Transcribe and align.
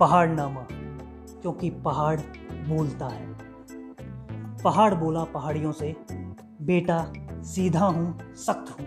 पहाड़ 0.00 0.28
नामा, 0.28 0.66
क्योंकि 1.42 1.70
पहाड़ 1.70 2.20
बोलता 2.68 3.06
है। 3.06 3.28
पहाड़ 4.64 4.94
बोला 4.94 5.24
पहाड़ियों 5.24 5.72
से, 5.72 5.94
बेटा, 6.62 7.12
सीधा 7.44 7.86
हूँ, 7.86 8.34
सख्त 8.36 8.80
हूँ, 8.80 8.86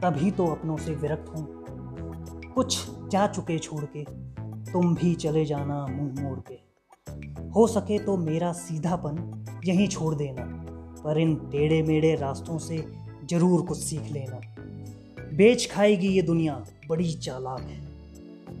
तभी 0.00 0.30
तो 0.30 0.46
अपनों 0.46 0.76
से 0.76 0.94
विरक्त 0.94 1.28
हूँ। 1.36 2.52
कुछ 2.54 2.78
जा 3.10 3.26
चुके 3.26 3.58
छोड़ 3.58 3.84
के, 3.84 4.04
तुम 4.72 4.94
भी 4.94 5.14
चले 5.14 5.44
जाना 5.44 5.86
मुँह 5.86 6.22
मोड़ 6.22 6.38
के। 6.40 6.54
हो 7.50 7.66
सके 7.66 7.98
तो 7.98 8.16
मेरा 8.16 8.52
सीधापन 8.52 9.44
यहीं 9.64 9.88
छोड़ 9.88 10.14
देना, 10.14 10.44
पर 11.04 11.18
इन 11.18 11.34
टेढ़े 11.52 11.82
मेढ़े 11.82 12.14
रास्तों 12.14 12.58
से 12.58 12.84
ज़रूर 13.24 13.62
कुछ 13.62 13.78
सीख 13.78 14.10
लेना। 14.12 14.40
बेच 15.36 15.70
खाएगी 15.70 16.08
ये 16.08 16.22
दुनिया, 16.22 16.62
बड़ी 16.88 17.12
चालाक 17.12 17.60
है। 17.60 17.97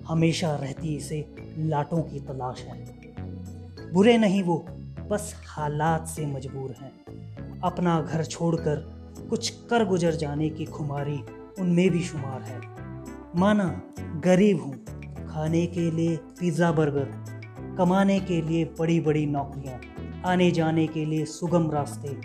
हमेशा 0.06 0.54
रहती 0.56 0.94
इसे 0.96 1.34
लाटों 1.58 2.02
की 2.02 2.20
तलाश 2.20 2.62
है। 2.62 3.92
बुरे 3.92 4.16
नहीं 4.18 4.42
वो, 4.42 4.64
बस 5.10 5.34
हालात 5.46 6.06
से 6.06 6.26
मजबूर 6.26 6.74
हैं। 6.80 7.60
अपना 7.60 8.00
घर 8.02 8.24
छोड़कर 8.24 8.76
कुछ 9.30 9.48
कर 9.70 9.84
गुजर 9.84 10.14
जाने 10.14 10.48
की 10.50 10.64
खुमारी 10.64 11.20
उनमें 11.60 11.90
भी 11.90 12.00
शुमार 12.00 12.42
है। 12.42 12.60
माना 13.36 13.82
गरीब 14.24 14.60
हूँ, 14.60 14.74
खाने 15.26 15.66
के 15.66 15.90
लिए 15.90 16.16
पिज़्ज़ा 16.16 16.72
बर्गर, 16.72 17.08
कमाने 17.78 18.20
के 18.20 18.40
लिए 18.42 18.64
बड़ी 18.78 19.00
बड़ी 19.00 19.26
नौकरियाँ 19.26 19.80
आने 20.26 20.50
जाने 20.50 20.86
के 20.86 21.04
लिए 21.04 21.24
सुगम 21.24 21.70
रास्ते, 21.70 22.16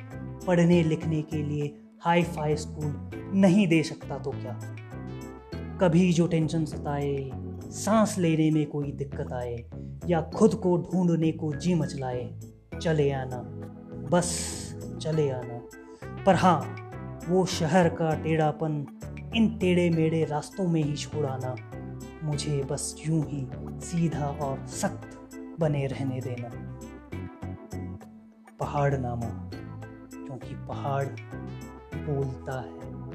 पढ़ने 0.48 0.84
लिखने 0.84 1.22
के 1.22 1.44
लिए 1.44 1.74
हाई 2.02 2.24
फाई 2.24 2.56
स्कूल 2.56 3.12
नहीं 3.36 3.68
दे 3.68 3.84
सकता 3.84 4.18
तो 4.18 4.32
क्या? 4.32 4.60
कभी 5.82 6.12
जो 6.14 6.28
टेंशन 6.28 6.66
सताए 6.66 7.16
सांस 7.74 8.18
लेने 8.18 8.52
में 8.52 8.66
कोई 8.70 8.92
दिक्कत 8.92 9.32
आए 9.32 9.56
या 10.08 10.22
खुद 10.22 10.54
को 10.54 10.78
ढूँढने 10.78 11.32
को 11.32 11.52
जी 11.54 11.74
मचलाए, 11.74 12.40
चले 12.82 13.12
आना, 13.12 13.38
बस 14.10 14.30
चले 15.02 15.30
आना। 15.30 15.60
पर 16.24 16.36
हाँ 16.36 16.60
वो 17.30 17.46
शहर 17.46 17.90
का 17.90 18.14
टेढ़ापन, 18.16 18.86
इन 19.36 19.58
टेढ़े 19.58 19.90
मेढ़े 19.90 20.24
रास्तों 20.26 20.68
में 20.68 20.84
ही 20.84 20.96
छोड़ाना 20.96 21.56
मुझे 22.24 22.64
बस 22.64 22.96
यूँ 23.08 23.24
ही 23.26 23.48
सीधा 23.86 24.26
और 24.26 24.66
सख्त 24.68 25.30
बने 25.60 25.86
रहने 25.88 26.20
देना। 26.20 26.50
पहाड़ 28.60 28.98
नामा 28.98 29.50
क्योंकि 30.14 30.56
पहाड़ 30.68 31.06
बोलता 31.96 32.60
है। 32.62 33.13